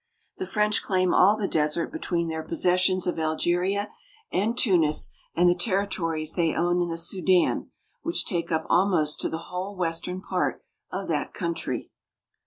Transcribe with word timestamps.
The 0.39 0.47
French 0.47 0.81
claim 0.81 1.13
all 1.13 1.37
the 1.37 1.47
desert 1.47 1.91
between 1.91 2.27
their 2.27 2.41
possessions 2.41 3.05
of 3.05 3.19
Algeria 3.19 3.91
and 4.33 4.57
Tunis 4.57 5.11
and 5.35 5.47
the 5.47 5.53
territories 5.53 6.33
they 6.33 6.55
own 6.55 6.81
in 6.81 6.89
the 6.89 6.97
Sudan, 6.97 7.69
which 8.01 8.25
take 8.25 8.51
up 8.51 8.65
almost 8.67 9.21
the 9.21 9.37
whole 9.37 9.75
western 9.77 10.19
part 10.19 10.63
of 10.91 11.07
that 11.09 11.35
country. 11.35 11.91